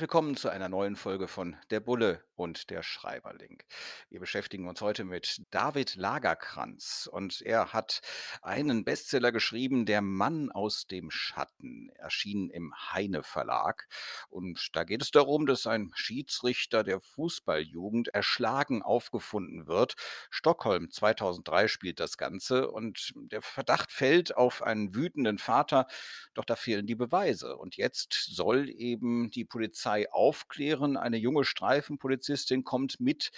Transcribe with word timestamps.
Herzlich 0.00 0.14
willkommen 0.14 0.34
zu 0.34 0.48
einer 0.48 0.70
neuen 0.70 0.96
Folge 0.96 1.28
von 1.28 1.56
Der 1.68 1.80
Bulle 1.80 2.24
und 2.34 2.70
der 2.70 2.82
Schreiberling. 2.82 3.62
Wir 4.08 4.18
beschäftigen 4.18 4.66
uns 4.66 4.80
heute 4.80 5.04
mit 5.04 5.42
David 5.50 5.96
Lagerkranz 5.96 7.06
und 7.12 7.42
er 7.42 7.74
hat 7.74 8.00
einen 8.40 8.82
Bestseller 8.82 9.30
geschrieben, 9.30 9.84
Der 9.84 10.00
Mann 10.00 10.50
aus 10.50 10.86
dem 10.86 11.10
Schatten, 11.10 11.90
erschienen 11.96 12.48
im 12.48 12.72
Heine 12.94 13.22
Verlag. 13.22 13.88
Und 14.30 14.74
da 14.74 14.84
geht 14.84 15.02
es 15.02 15.10
darum, 15.10 15.44
dass 15.44 15.66
ein 15.66 15.90
Schiedsrichter 15.94 16.82
der 16.82 17.02
Fußballjugend 17.02 18.08
erschlagen 18.08 18.80
aufgefunden 18.80 19.66
wird. 19.66 19.96
Stockholm 20.30 20.90
2003 20.90 21.68
spielt 21.68 22.00
das 22.00 22.16
Ganze 22.16 22.70
und 22.70 23.12
der 23.16 23.42
Verdacht 23.42 23.92
fällt 23.92 24.34
auf 24.34 24.62
einen 24.62 24.94
wütenden 24.94 25.36
Vater, 25.36 25.86
doch 26.32 26.46
da 26.46 26.56
fehlen 26.56 26.86
die 26.86 26.94
Beweise. 26.94 27.58
Und 27.58 27.76
jetzt 27.76 28.14
soll 28.14 28.70
eben 28.70 29.30
die 29.30 29.44
Polizei 29.44 29.89
Polizei 29.90 30.12
aufklären. 30.12 30.96
Eine 30.96 31.16
junge 31.16 31.44
Streifenpolizistin 31.44 32.64
kommt 32.64 33.00
mit 33.00 33.30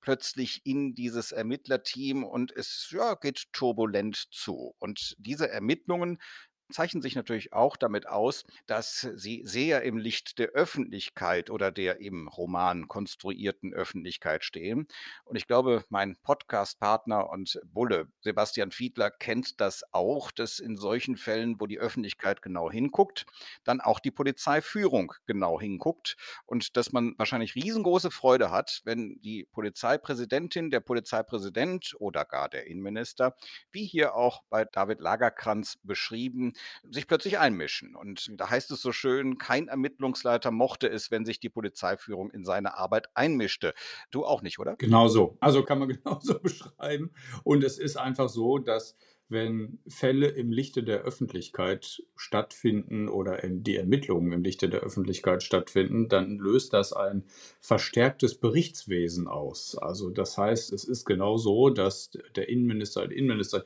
plötzlich 0.00 0.60
in 0.64 0.94
dieses 0.94 1.32
Ermittlerteam 1.32 2.24
und 2.24 2.52
es 2.52 2.88
ja, 2.90 3.14
geht 3.14 3.44
turbulent 3.52 4.16
zu. 4.30 4.74
Und 4.78 5.14
diese 5.18 5.48
Ermittlungen 5.48 6.20
zeichnen 6.74 7.02
sich 7.02 7.14
natürlich 7.14 7.52
auch 7.52 7.76
damit 7.76 8.08
aus, 8.08 8.44
dass 8.66 9.08
sie 9.14 9.42
sehr 9.44 9.82
im 9.82 9.96
Licht 9.96 10.38
der 10.38 10.48
Öffentlichkeit 10.48 11.48
oder 11.48 11.70
der 11.70 12.00
im 12.00 12.28
Roman 12.28 12.88
konstruierten 12.88 13.72
Öffentlichkeit 13.72 14.44
stehen. 14.44 14.88
Und 15.24 15.36
ich 15.36 15.46
glaube, 15.46 15.84
mein 15.88 16.16
Podcast-Partner 16.16 17.30
und 17.30 17.60
Bulle, 17.64 18.08
Sebastian 18.20 18.72
Fiedler, 18.72 19.10
kennt 19.10 19.60
das 19.60 19.84
auch, 19.92 20.32
dass 20.32 20.58
in 20.58 20.76
solchen 20.76 21.16
Fällen, 21.16 21.60
wo 21.60 21.66
die 21.66 21.78
Öffentlichkeit 21.78 22.42
genau 22.42 22.70
hinguckt, 22.70 23.24
dann 23.62 23.80
auch 23.80 24.00
die 24.00 24.10
Polizeiführung 24.10 25.14
genau 25.26 25.60
hinguckt 25.60 26.16
und 26.44 26.76
dass 26.76 26.92
man 26.92 27.14
wahrscheinlich 27.18 27.54
riesengroße 27.54 28.10
Freude 28.10 28.50
hat, 28.50 28.82
wenn 28.84 29.20
die 29.22 29.44
Polizeipräsidentin, 29.52 30.70
der 30.70 30.80
Polizeipräsident 30.80 31.94
oder 32.00 32.24
gar 32.24 32.48
der 32.48 32.66
Innenminister, 32.66 33.36
wie 33.70 33.86
hier 33.86 34.16
auch 34.16 34.42
bei 34.50 34.64
David 34.64 35.00
Lagerkranz 35.00 35.78
beschrieben, 35.84 36.54
sich 36.90 37.06
plötzlich 37.06 37.38
einmischen. 37.38 37.94
Und 37.94 38.30
da 38.38 38.50
heißt 38.50 38.70
es 38.70 38.80
so 38.80 38.92
schön, 38.92 39.38
kein 39.38 39.68
Ermittlungsleiter 39.68 40.50
mochte 40.50 40.88
es, 40.88 41.10
wenn 41.10 41.24
sich 41.24 41.40
die 41.40 41.48
Polizeiführung 41.48 42.30
in 42.30 42.44
seine 42.44 42.76
Arbeit 42.76 43.08
einmischte. 43.14 43.74
Du 44.10 44.24
auch 44.24 44.42
nicht, 44.42 44.58
oder? 44.58 44.76
Genau 44.76 45.08
so. 45.08 45.36
Also 45.40 45.64
kann 45.64 45.78
man 45.78 45.88
genauso 46.04 46.38
beschreiben. 46.38 47.12
Und 47.42 47.64
es 47.64 47.78
ist 47.78 47.96
einfach 47.96 48.28
so, 48.28 48.58
dass 48.58 48.96
wenn 49.34 49.78
Fälle 49.86 50.28
im 50.28 50.50
Lichte 50.50 50.82
der 50.82 51.02
Öffentlichkeit 51.02 52.02
stattfinden 52.16 53.08
oder 53.08 53.38
die 53.46 53.76
Ermittlungen 53.76 54.32
im 54.32 54.42
Lichte 54.42 54.70
der 54.70 54.80
Öffentlichkeit 54.80 55.42
stattfinden, 55.42 56.08
dann 56.08 56.38
löst 56.38 56.72
das 56.72 56.94
ein 56.94 57.24
verstärktes 57.60 58.36
Berichtswesen 58.36 59.28
aus. 59.28 59.76
Also 59.76 60.08
das 60.08 60.38
heißt, 60.38 60.72
es 60.72 60.84
ist 60.84 61.04
genau 61.04 61.36
so, 61.36 61.68
dass 61.68 62.12
der 62.36 62.48
Innenminister, 62.48 63.06
der 63.06 63.16
Innenminister 63.18 63.64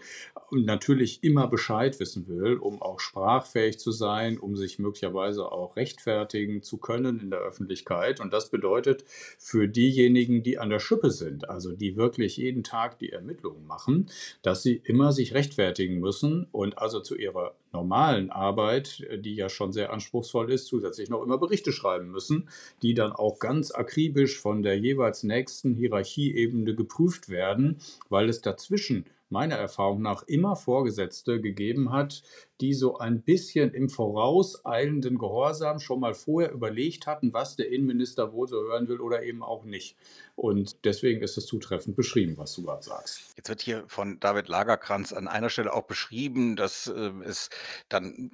natürlich 0.51 1.23
immer 1.23 1.47
Bescheid 1.47 2.01
wissen 2.01 2.27
will, 2.27 2.55
um 2.55 2.83
auch 2.83 2.99
sprachfähig 2.99 3.79
zu 3.79 3.93
sein, 3.93 4.39
um 4.39 4.57
sich 4.57 4.79
möglicherweise 4.79 5.53
auch 5.53 5.77
rechtfertigen 5.77 6.63
zu 6.63 6.79
können 6.79 7.21
in 7.21 7.31
der 7.31 7.41
Öffentlichkeit. 7.41 8.21
Und 8.21 8.33
das 8.33 8.51
bedeutet 8.51 9.05
für 9.39 9.69
diejenigen, 9.69 10.43
die 10.43 10.59
an 10.59 10.71
der 10.71 10.81
Schippe 10.81 11.11
sind, 11.11 11.49
also 11.49 11.73
die 11.73 11.97
wirklich 11.97 12.39
jeden 12.39 12.65
Tag 12.65 12.99
die 12.99 13.13
Ermittlungen 13.13 13.67
machen, 13.67 14.09
dass 14.43 14.63
sie 14.63 14.81
immer 14.85 15.13
sich 15.13 15.35
rechtfertigen 15.35 15.58
rechtfertigen 15.59 15.99
müssen 15.99 16.47
und 16.53 16.79
also 16.79 17.01
zu 17.01 17.17
ihrer 17.17 17.55
normalen 17.73 18.31
Arbeit, 18.31 19.07
die 19.19 19.35
ja 19.35 19.49
schon 19.49 19.73
sehr 19.73 19.93
anspruchsvoll 19.93 20.51
ist, 20.53 20.67
zusätzlich 20.67 21.11
noch 21.11 21.23
immer 21.23 21.39
Berichte 21.39 21.73
schreiben 21.73 22.11
müssen, 22.11 22.49
die 22.83 22.95
dann 22.95 23.13
auch 23.13 23.39
ganz 23.39 23.73
akribisch 23.73 24.41
von 24.41 24.63
der 24.63 24.79
jeweils 24.79 25.25
nächsten 25.25 25.75
Hierarchieebene 25.75 26.75
geprüft 26.75 27.29
werden, 27.29 27.79
weil 28.09 28.29
es 28.29 28.41
dazwischen 28.41 29.05
meiner 29.31 29.57
Erfahrung 29.57 30.03
nach 30.03 30.23
immer 30.25 30.57
Vorgesetzte 30.57 31.41
gegeben 31.41 31.93
hat, 31.93 32.23
die 32.61 32.75
so 32.75 32.99
ein 32.99 33.23
bisschen 33.23 33.73
im 33.73 33.89
vorauseilenden 33.89 35.19
Gehorsam 35.19 35.79
schon 35.79 36.01
mal 36.01 36.15
vorher 36.15 36.53
überlegt 36.53 37.07
hatten, 37.07 37.33
was 37.33 37.57
der 37.57 37.71
Innenminister 37.71 38.33
wohl 38.33 38.49
so 38.49 38.57
hören 38.57 38.89
will 38.89 39.01
oder 39.01 39.23
eben 39.23 39.43
auch 39.43 39.65
nicht. 39.65 39.97
Und 40.35 40.85
deswegen 40.85 41.21
ist 41.21 41.37
es 41.37 41.47
zutreffend 41.47 41.97
beschrieben, 41.97 42.37
was 42.37 42.55
du 42.55 42.63
gerade 42.63 42.85
sagst. 42.85 43.35
Jetzt 43.37 43.49
wird 43.49 43.61
hier 43.61 43.85
von 43.89 44.21
David 44.21 44.49
Lagerkranz 44.49 45.13
an 45.13 45.27
einer 45.27 45.51
Stelle 45.51 45.73
auch 45.73 45.83
beschrieben, 45.83 46.55
dass 46.55 46.87
äh, 46.87 47.11
es 47.25 47.51
dann 47.89 48.31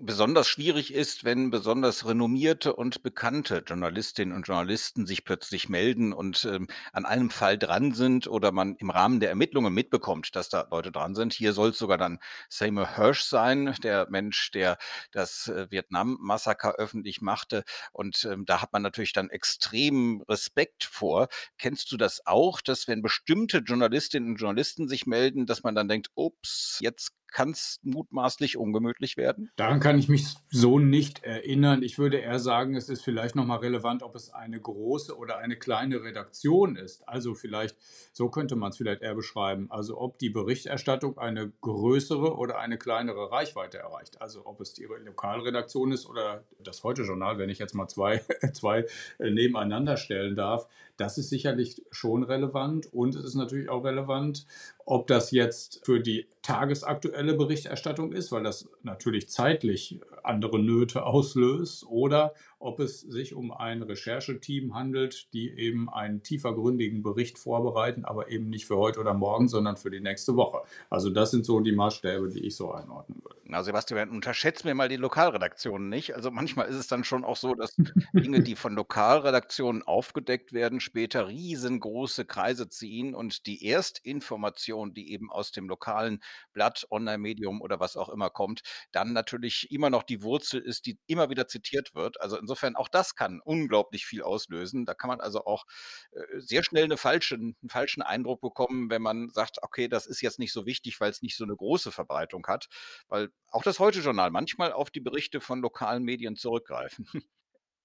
besonders 0.00 0.48
schwierig 0.48 0.92
ist, 0.92 1.24
wenn 1.24 1.50
besonders 1.50 2.06
renommierte 2.06 2.74
und 2.74 3.04
bekannte 3.04 3.62
Journalistinnen 3.64 4.34
und 4.34 4.48
Journalisten 4.48 5.06
sich 5.06 5.24
plötzlich 5.24 5.68
melden 5.68 6.12
und 6.12 6.44
ähm, 6.44 6.66
an 6.92 7.04
einem 7.04 7.30
Fall 7.30 7.56
dran 7.56 7.92
sind 7.92 8.26
oder 8.26 8.50
man 8.50 8.74
im 8.76 8.90
Rahmen 8.90 9.20
der 9.20 9.28
Ermittlungen 9.28 9.72
mitbekommt, 9.72 10.33
dass 10.36 10.48
da 10.48 10.66
Leute 10.70 10.92
dran 10.92 11.14
sind. 11.14 11.32
Hier 11.32 11.52
soll 11.52 11.70
es 11.70 11.78
sogar 11.78 11.98
dann 11.98 12.18
Seymour 12.48 12.96
Hirsch 12.96 13.22
sein, 13.22 13.74
der 13.82 14.08
Mensch, 14.10 14.50
der 14.50 14.78
das 15.12 15.48
äh, 15.48 15.70
Vietnam-Massaker 15.70 16.74
öffentlich 16.76 17.20
machte. 17.20 17.64
Und 17.92 18.24
ähm, 18.24 18.44
da 18.46 18.62
hat 18.62 18.72
man 18.72 18.82
natürlich 18.82 19.12
dann 19.12 19.30
extrem 19.30 20.22
Respekt 20.28 20.84
vor. 20.84 21.28
Kennst 21.58 21.92
du 21.92 21.96
das 21.96 22.26
auch, 22.26 22.60
dass 22.60 22.88
wenn 22.88 23.02
bestimmte 23.02 23.58
Journalistinnen 23.58 24.30
und 24.30 24.36
Journalisten 24.36 24.88
sich 24.88 25.06
melden, 25.06 25.46
dass 25.46 25.62
man 25.62 25.74
dann 25.74 25.88
denkt, 25.88 26.08
ups, 26.14 26.78
jetzt 26.80 27.12
kann 27.34 27.50
es 27.50 27.80
mutmaßlich 27.82 28.56
ungemütlich 28.56 29.16
werden? 29.16 29.50
Daran 29.56 29.80
kann 29.80 29.98
ich 29.98 30.08
mich 30.08 30.36
so 30.50 30.78
nicht 30.78 31.24
erinnern. 31.24 31.82
Ich 31.82 31.98
würde 31.98 32.18
eher 32.18 32.38
sagen, 32.38 32.76
es 32.76 32.88
ist 32.88 33.02
vielleicht 33.02 33.34
nochmal 33.34 33.58
relevant, 33.58 34.04
ob 34.04 34.14
es 34.14 34.32
eine 34.32 34.60
große 34.60 35.18
oder 35.18 35.38
eine 35.38 35.56
kleine 35.56 36.02
Redaktion 36.02 36.76
ist. 36.76 37.06
Also 37.08 37.34
vielleicht, 37.34 37.76
so 38.12 38.30
könnte 38.30 38.54
man 38.54 38.70
es 38.70 38.76
vielleicht 38.76 39.02
eher 39.02 39.16
beschreiben. 39.16 39.66
Also 39.70 40.00
ob 40.00 40.18
die 40.18 40.30
Berichterstattung 40.30 41.18
eine 41.18 41.50
größere 41.60 42.36
oder 42.36 42.60
eine 42.60 42.78
kleinere 42.78 43.32
Reichweite 43.32 43.78
erreicht. 43.78 44.22
Also 44.22 44.46
ob 44.46 44.60
es 44.60 44.72
die 44.72 44.84
Lokalredaktion 44.84 45.90
ist 45.90 46.06
oder 46.06 46.44
das 46.60 46.84
Heute-Journal, 46.84 47.36
wenn 47.38 47.50
ich 47.50 47.58
jetzt 47.58 47.74
mal 47.74 47.88
zwei, 47.88 48.18
zwei 48.52 48.86
äh, 49.18 49.30
nebeneinander 49.30 49.96
stellen 49.96 50.36
darf. 50.36 50.68
Das 50.96 51.18
ist 51.18 51.30
sicherlich 51.30 51.82
schon 51.90 52.22
relevant 52.22 52.86
und 52.92 53.16
es 53.16 53.24
ist 53.24 53.34
natürlich 53.34 53.68
auch 53.68 53.82
relevant, 53.82 54.46
ob 54.86 55.06
das 55.06 55.30
jetzt 55.30 55.84
für 55.84 56.00
die 56.00 56.26
tagesaktuelle 56.42 57.34
Berichterstattung 57.34 58.12
ist, 58.12 58.30
weil 58.30 58.42
das 58.42 58.68
natürlich 58.82 59.30
zeitlich 59.30 60.00
andere 60.22 60.58
Nöte 60.58 61.06
auslöst, 61.06 61.86
oder 61.86 62.34
ob 62.58 62.80
es 62.80 63.00
sich 63.00 63.34
um 63.34 63.52
ein 63.52 63.82
Rechercheteam 63.82 64.74
handelt, 64.74 65.32
die 65.34 65.50
eben 65.50 65.90
einen 65.90 66.22
tiefergründigen 66.22 67.02
Bericht 67.02 67.38
vorbereiten, 67.38 68.04
aber 68.04 68.30
eben 68.30 68.48
nicht 68.48 68.66
für 68.66 68.76
heute 68.76 69.00
oder 69.00 69.12
morgen, 69.12 69.48
sondern 69.48 69.76
für 69.76 69.90
die 69.90 70.00
nächste 70.00 70.34
Woche. 70.36 70.62
Also 70.88 71.10
das 71.10 71.30
sind 71.30 71.44
so 71.44 71.60
die 71.60 71.72
Maßstäbe, 71.72 72.28
die 72.28 72.46
ich 72.46 72.56
so 72.56 72.72
einordnen 72.72 73.22
würde. 73.22 73.36
Na, 73.44 73.62
Sebastian, 73.62 74.08
unterschätzt 74.08 74.64
mir 74.64 74.74
mal 74.74 74.88
die 74.88 74.96
Lokalredaktionen 74.96 75.90
nicht. 75.90 76.14
Also 76.14 76.30
manchmal 76.30 76.68
ist 76.68 76.76
es 76.76 76.86
dann 76.86 77.04
schon 77.04 77.24
auch 77.24 77.36
so, 77.36 77.54
dass 77.54 77.76
Dinge, 78.14 78.42
die 78.42 78.56
von 78.56 78.74
Lokalredaktionen 78.74 79.82
aufgedeckt 79.82 80.54
werden, 80.54 80.80
später 80.80 81.28
riesengroße 81.28 82.24
Kreise 82.24 82.70
ziehen 82.70 83.14
und 83.14 83.46
die 83.46 83.66
Erstinformation, 83.66 84.73
die 84.82 85.12
eben 85.12 85.30
aus 85.30 85.52
dem 85.52 85.68
lokalen 85.68 86.22
Blatt, 86.52 86.86
Online-Medium 86.90 87.60
oder 87.60 87.78
was 87.78 87.96
auch 87.96 88.08
immer 88.08 88.30
kommt, 88.30 88.62
dann 88.92 89.12
natürlich 89.12 89.70
immer 89.70 89.90
noch 89.90 90.02
die 90.02 90.22
Wurzel 90.22 90.60
ist, 90.60 90.86
die 90.86 90.98
immer 91.06 91.30
wieder 91.30 91.46
zitiert 91.46 91.94
wird. 91.94 92.20
Also 92.20 92.36
insofern 92.36 92.64
insofern 92.64 92.76
auch 92.76 92.88
das 92.88 93.14
kann 93.14 93.40
unglaublich 93.44 94.06
viel 94.06 94.22
auslösen. 94.22 94.86
Da 94.86 94.94
kann 94.94 95.08
man 95.08 95.20
also 95.20 95.44
auch 95.44 95.64
äh, 96.12 96.40
sehr 96.40 96.62
schnell 96.64 96.84
eine 96.84 96.96
falsche, 96.96 97.34
einen 97.34 97.56
falschen 97.68 98.02
Eindruck 98.02 98.40
bekommen, 98.40 98.90
wenn 98.90 99.02
man 99.02 99.30
sagt, 99.30 99.62
okay, 99.62 99.88
das 99.88 100.06
ist 100.06 100.20
jetzt 100.20 100.38
nicht 100.38 100.52
so 100.52 100.66
wichtig, 100.66 101.00
weil 101.00 101.10
es 101.10 101.22
nicht 101.22 101.36
so 101.36 101.44
eine 101.44 101.56
große 101.56 101.92
Verbreitung 101.92 102.46
hat. 102.46 102.68
Weil 103.08 103.30
auch 103.50 103.62
das 103.62 103.78
Heute-Journal 103.78 104.30
manchmal 104.30 104.72
auf 104.72 104.90
die 104.90 105.00
Berichte 105.00 105.40
von 105.40 105.60
lokalen 105.60 106.04
Medien 106.04 106.36
zurückgreifen. 106.36 107.06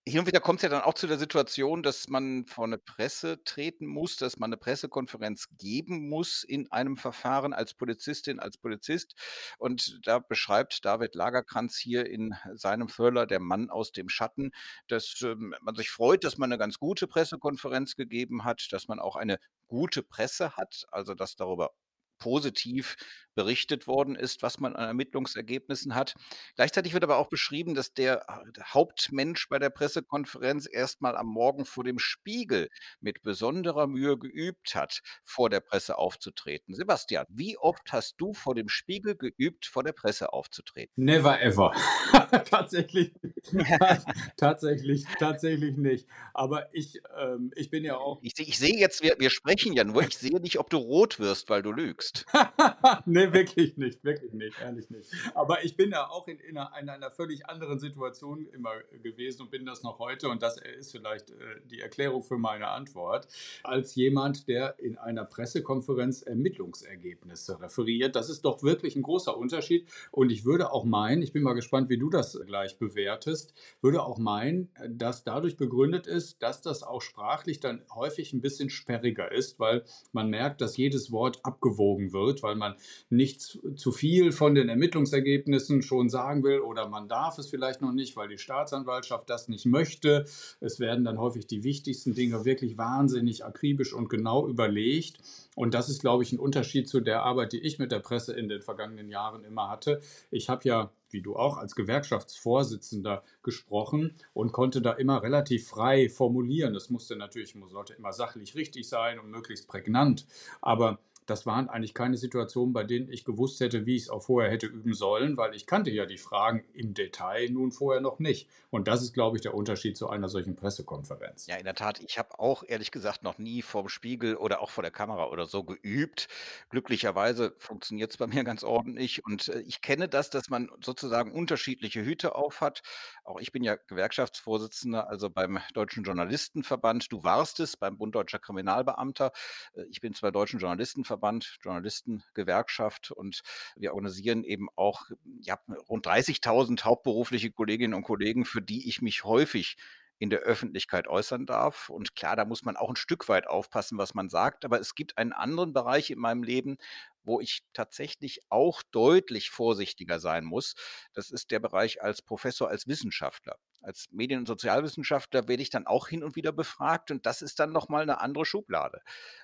Hin 0.09 0.21
und 0.21 0.25
wieder 0.25 0.39
kommt 0.39 0.57
es 0.57 0.63
ja 0.63 0.69
dann 0.69 0.81
auch 0.81 0.95
zu 0.95 1.05
der 1.05 1.19
Situation, 1.19 1.83
dass 1.83 2.07
man 2.07 2.47
vor 2.47 2.65
eine 2.65 2.79
Presse 2.79 3.43
treten 3.43 3.85
muss, 3.85 4.15
dass 4.15 4.39
man 4.39 4.49
eine 4.49 4.57
Pressekonferenz 4.57 5.49
geben 5.59 6.09
muss 6.09 6.43
in 6.43 6.71
einem 6.71 6.97
Verfahren 6.97 7.53
als 7.53 7.75
Polizistin, 7.75 8.39
als 8.39 8.57
Polizist. 8.57 9.13
Und 9.59 9.99
da 10.03 10.17
beschreibt 10.17 10.83
David 10.83 11.13
Lagerkranz 11.13 11.77
hier 11.77 12.07
in 12.07 12.33
seinem 12.55 12.87
Thriller 12.87 13.27
„Der 13.27 13.39
Mann 13.39 13.69
aus 13.69 13.91
dem 13.91 14.09
Schatten“, 14.09 14.49
dass, 14.87 15.21
ähm, 15.21 15.53
man 15.61 15.75
sich 15.75 15.91
freut, 15.91 16.23
dass 16.23 16.39
man 16.39 16.51
eine 16.51 16.57
ganz 16.57 16.79
gute 16.79 17.05
Pressekonferenz 17.05 17.95
gegeben 17.95 18.45
hat, 18.45 18.67
dass 18.71 18.87
man 18.87 18.99
auch 18.99 19.15
eine 19.15 19.37
gute 19.67 20.01
Presse 20.01 20.57
hat, 20.57 20.87
also 20.91 21.13
dass 21.13 21.35
darüber 21.35 21.69
positiv 22.19 22.95
berichtet 23.39 23.87
worden 23.87 24.15
ist, 24.15 24.41
was 24.43 24.59
man 24.59 24.75
an 24.75 24.87
Ermittlungsergebnissen 24.87 25.95
hat. 25.95 26.15
Gleichzeitig 26.55 26.93
wird 26.93 27.05
aber 27.05 27.17
auch 27.17 27.29
beschrieben, 27.29 27.73
dass 27.73 27.93
der 27.93 28.25
Hauptmensch 28.61 29.47
bei 29.47 29.59
der 29.59 29.69
Pressekonferenz 29.69 30.67
erst 30.69 31.01
mal 31.01 31.15
am 31.15 31.27
Morgen 31.27 31.63
vor 31.63 31.85
dem 31.85 31.99
Spiegel 31.99 32.67
mit 32.99 33.21
besonderer 33.21 33.87
Mühe 33.87 34.17
geübt 34.17 34.75
hat, 34.75 34.99
vor 35.23 35.49
der 35.49 35.61
Presse 35.61 35.97
aufzutreten. 35.97 36.75
Sebastian, 36.75 37.25
wie 37.29 37.57
oft 37.57 37.93
hast 37.93 38.15
du 38.17 38.33
vor 38.33 38.55
dem 38.55 38.67
Spiegel 38.67 39.15
geübt, 39.15 39.65
vor 39.65 39.83
der 39.83 39.93
Presse 39.93 40.33
aufzutreten? 40.33 40.91
Never 40.97 41.41
ever. 41.41 41.73
tatsächlich, 42.49 43.13
tatsächlich, 44.37 45.05
tatsächlich 45.17 45.77
nicht. 45.77 46.07
Aber 46.33 46.67
ich, 46.73 46.99
ähm, 47.17 47.51
ich 47.55 47.69
bin 47.69 47.85
ja 47.85 47.95
auch. 47.95 48.19
Ich, 48.21 48.33
ich 48.37 48.57
sehe 48.57 48.77
jetzt, 48.77 49.01
wir, 49.01 49.15
wir 49.17 49.29
sprechen 49.29 49.71
ja 49.71 49.85
nur, 49.85 50.01
ich 50.03 50.17
sehe 50.17 50.41
nicht, 50.41 50.59
ob 50.59 50.69
du 50.69 50.77
rot 50.77 51.19
wirst, 51.19 51.49
weil 51.49 51.61
du 51.61 51.71
lügst. 51.71 52.08
nee, 53.05 53.31
wirklich 53.31 53.77
nicht, 53.77 54.03
wirklich 54.03 54.33
nicht, 54.33 54.59
ehrlich 54.61 54.89
nicht. 54.89 55.09
Aber 55.33 55.63
ich 55.63 55.75
bin 55.75 55.91
ja 55.91 56.09
auch 56.09 56.27
in, 56.27 56.39
in, 56.39 56.57
einer, 56.57 56.71
in 56.79 56.89
einer 56.89 57.11
völlig 57.11 57.47
anderen 57.47 57.79
Situation 57.79 58.47
immer 58.47 58.71
gewesen 59.03 59.43
und 59.43 59.51
bin 59.51 59.65
das 59.65 59.83
noch 59.83 59.99
heute. 59.99 60.29
Und 60.29 60.41
das 60.41 60.57
ist 60.57 60.91
vielleicht 60.91 61.31
äh, 61.31 61.35
die 61.65 61.81
Erklärung 61.81 62.23
für 62.23 62.37
meine 62.37 62.69
Antwort. 62.69 63.27
Als 63.63 63.95
jemand, 63.95 64.47
der 64.47 64.79
in 64.79 64.97
einer 64.97 65.25
Pressekonferenz 65.25 66.21
Ermittlungsergebnisse 66.21 67.61
referiert, 67.61 68.15
das 68.15 68.29
ist 68.29 68.43
doch 68.45 68.63
wirklich 68.63 68.95
ein 68.95 69.03
großer 69.03 69.37
Unterschied. 69.37 69.87
Und 70.11 70.31
ich 70.31 70.45
würde 70.45 70.71
auch 70.71 70.85
meinen, 70.85 71.21
ich 71.21 71.33
bin 71.33 71.43
mal 71.43 71.53
gespannt, 71.53 71.89
wie 71.89 71.97
du 71.97 72.09
das 72.09 72.39
gleich 72.45 72.77
bewertest, 72.77 73.53
würde 73.81 74.03
auch 74.03 74.17
meinen, 74.17 74.71
dass 74.89 75.23
dadurch 75.23 75.57
begründet 75.57 76.07
ist, 76.07 76.41
dass 76.41 76.61
das 76.61 76.83
auch 76.83 77.01
sprachlich 77.01 77.59
dann 77.59 77.83
häufig 77.93 78.33
ein 78.33 78.41
bisschen 78.41 78.69
sperriger 78.69 79.31
ist, 79.31 79.59
weil 79.59 79.83
man 80.11 80.29
merkt, 80.29 80.61
dass 80.61 80.77
jedes 80.77 81.11
Wort 81.11 81.39
abgewogen 81.43 81.98
wird, 82.13 82.43
weil 82.43 82.55
man 82.55 82.75
nicht 83.09 83.59
zu 83.75 83.91
viel 83.91 84.31
von 84.31 84.55
den 84.55 84.69
Ermittlungsergebnissen 84.69 85.81
schon 85.81 86.09
sagen 86.09 86.43
will 86.43 86.59
oder 86.59 86.87
man 86.87 87.07
darf 87.07 87.37
es 87.37 87.49
vielleicht 87.49 87.81
noch 87.81 87.91
nicht, 87.91 88.15
weil 88.15 88.29
die 88.29 88.37
Staatsanwaltschaft 88.37 89.29
das 89.29 89.47
nicht 89.47 89.65
möchte. 89.65 90.25
Es 90.59 90.79
werden 90.79 91.05
dann 91.05 91.19
häufig 91.19 91.47
die 91.47 91.63
wichtigsten 91.63 92.13
Dinge 92.13 92.45
wirklich 92.45 92.77
wahnsinnig 92.77 93.45
akribisch 93.45 93.93
und 93.93 94.09
genau 94.09 94.47
überlegt. 94.47 95.19
Und 95.55 95.73
das 95.73 95.89
ist, 95.89 96.01
glaube 96.01 96.23
ich, 96.23 96.31
ein 96.31 96.39
Unterschied 96.39 96.87
zu 96.87 97.01
der 97.01 97.23
Arbeit, 97.23 97.53
die 97.53 97.59
ich 97.59 97.79
mit 97.79 97.91
der 97.91 97.99
Presse 97.99 98.33
in 98.33 98.47
den 98.47 98.61
vergangenen 98.61 99.09
Jahren 99.09 99.43
immer 99.43 99.69
hatte. 99.69 100.01
Ich 100.31 100.49
habe 100.49 100.67
ja 100.67 100.91
wie 101.11 101.21
du 101.21 101.35
auch, 101.35 101.57
als 101.57 101.75
Gewerkschaftsvorsitzender 101.75 103.23
gesprochen 103.43 104.15
und 104.33 104.51
konnte 104.51 104.81
da 104.81 104.91
immer 104.93 105.23
relativ 105.23 105.67
frei 105.67 106.09
formulieren. 106.09 106.73
Das 106.73 106.89
musste 106.89 107.15
natürlich, 107.15 107.55
sollte 107.67 107.93
immer 107.93 108.13
sachlich 108.13 108.55
richtig 108.55 108.87
sein 108.87 109.19
und 109.19 109.31
möglichst 109.31 109.67
prägnant. 109.67 110.25
Aber 110.61 110.99
das 111.29 111.45
waren 111.45 111.69
eigentlich 111.69 111.93
keine 111.93 112.17
Situationen, 112.17 112.73
bei 112.73 112.83
denen 112.83 113.11
ich 113.11 113.25
gewusst 113.25 113.59
hätte, 113.59 113.85
wie 113.85 113.95
ich 113.95 114.03
es 114.03 114.09
auch 114.09 114.23
vorher 114.23 114.51
hätte 114.51 114.67
üben 114.67 114.93
sollen, 114.93 115.37
weil 115.37 115.55
ich 115.55 115.65
kannte 115.65 115.91
ja 115.91 116.05
die 116.05 116.17
Fragen 116.17 116.63
im 116.73 116.93
Detail 116.93 117.49
nun 117.49 117.71
vorher 117.71 118.01
noch 118.01 118.19
nicht. 118.19 118.49
Und 118.71 118.87
das 118.87 119.01
ist, 119.01 119.13
glaube 119.13 119.37
ich, 119.37 119.41
der 119.41 119.53
Unterschied 119.53 119.97
zu 119.97 120.09
einer 120.09 120.29
solchen 120.29 120.55
Pressekonferenz. 120.55 121.47
Ja, 121.47 121.57
in 121.57 121.65
der 121.65 121.75
Tat. 121.75 121.99
Ich 122.01 122.17
habe 122.17 122.39
auch 122.39 122.63
ehrlich 122.67 122.91
gesagt 122.91 123.23
noch 123.23 123.37
nie 123.37 123.61
vorm 123.61 123.89
Spiegel 123.89 124.35
oder 124.35 124.61
auch 124.61 124.69
vor 124.69 124.81
der 124.81 124.91
Kamera 124.91 125.29
oder 125.29 125.45
so 125.45 125.63
geübt. 125.63 126.27
Glücklicherweise 126.69 127.53
funktioniert 127.57 128.11
es 128.11 128.17
bei 128.17 128.27
mir 128.27 128.43
ganz 128.43 128.63
ordentlich. 128.63 129.25
Und 129.25 129.49
äh, 129.49 129.61
ich 129.61 129.81
kenne 129.81 130.07
das, 130.07 130.29
dass 130.29 130.49
man 130.49 130.69
sozusagen 130.83 131.31
unterschiedliche 131.31 132.03
Hüte 132.03 132.35
aufhat. 132.35 132.81
Auch 133.23 133.39
ich 133.39 133.51
bin 133.51 133.63
ja 133.63 133.75
Gewerkschaftsvorsitzender, 133.75 135.09
also 135.09 135.29
beim 135.29 135.59
Deutschen 135.73 136.03
Journalistenverband. 136.03 137.11
Du 137.11 137.23
warst 137.23 137.59
es 137.59 137.77
beim 137.77 137.97
Bund 137.97 138.15
Deutscher 138.15 138.39
Kriminalbeamter. 138.39 139.31
Äh, 139.73 139.83
ich 139.89 140.01
bin 140.01 140.13
zwar 140.13 140.31
Deutschen 140.31 140.59
Journalistenverband 140.59 141.18
Verband, 141.19 141.57
Journalistengewerkschaft 141.61 143.11
und 143.11 143.41
wir 143.75 143.93
organisieren 143.93 144.45
eben 144.45 144.69
auch 144.77 145.05
ja, 145.41 145.59
rund 145.89 146.07
30.000 146.07 146.83
hauptberufliche 146.83 147.51
Kolleginnen 147.51 147.93
und 147.93 148.03
Kollegen, 148.03 148.45
für 148.45 148.61
die 148.61 148.87
ich 148.87 149.01
mich 149.01 149.25
häufig 149.25 149.75
in 150.17 150.29
der 150.29 150.39
Öffentlichkeit 150.39 151.07
äußern 151.07 151.45
darf. 151.45 151.89
Und 151.89 152.15
klar, 152.15 152.35
da 152.35 152.45
muss 152.45 152.63
man 152.63 152.77
auch 152.77 152.89
ein 152.89 152.95
Stück 152.95 153.27
weit 153.27 153.47
aufpassen, 153.47 153.97
was 153.97 154.13
man 154.13 154.29
sagt. 154.29 154.63
Aber 154.63 154.79
es 154.79 154.95
gibt 154.95 155.17
einen 155.17 155.33
anderen 155.33 155.73
Bereich 155.73 156.09
in 156.09 156.19
meinem 156.19 156.43
Leben, 156.43 156.77
wo 157.23 157.41
ich 157.41 157.61
tatsächlich 157.73 158.41
auch 158.49 158.81
deutlich 158.91 159.49
vorsichtiger 159.49 160.19
sein 160.19 160.45
muss. 160.45 160.75
Das 161.13 161.31
ist 161.31 161.51
der 161.51 161.59
Bereich 161.59 162.01
als 162.01 162.21
Professor, 162.21 162.69
als 162.69 162.87
Wissenschaftler. 162.87 163.57
Als 163.81 164.07
Medien- 164.11 164.39
und 164.39 164.47
Sozialwissenschaftler 164.47 165.47
werde 165.47 165.63
ich 165.63 165.69
dann 165.69 165.87
auch 165.87 166.07
hin 166.09 166.23
und 166.23 166.35
wieder 166.35 166.51
befragt 166.51 167.11
und 167.11 167.25
das 167.25 167.41
ist 167.41 167.59
dann 167.59 167.71
nochmal 167.71 168.01
eine 168.03 168.19
andere 168.19 168.45
Schublade, 168.45 169.01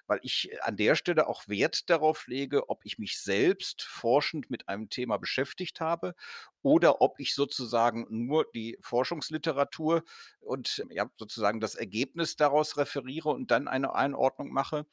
weil 0.08 0.20
ich 0.24 0.52
äh, 0.52 0.60
an 0.60 0.78
der 0.78 0.96
Stelle 0.96 1.28
auch 1.28 1.48
Wert 1.48 1.90
darauf 1.90 2.28
lege, 2.28 2.70
ob 2.70 2.86
ich 2.86 2.98
mich 3.00 3.20
selbst 3.22 3.84
forschend 3.84 4.50
mit 4.50 4.68
einem 4.68 4.90
Thema 4.90 5.18
beschäftigt 5.18 5.80
habe 5.80 6.16
oder 6.62 7.02
ob 7.02 7.20
ich 7.20 7.34
sozusagen 7.36 8.06
nur 8.10 8.46
die 8.54 8.78
Forschungsliteratur 8.82 10.04
und 10.40 10.84
ja, 10.90 11.10
sozusagen 11.18 11.60
das 11.60 11.76
Ergebnis 11.76 12.36
daraus 12.36 12.78
referiere 12.78 13.30
und 13.30 13.52
dann 13.52 13.68
eine 13.68 13.96
Einordnung 13.96 14.52
mache 14.52 14.86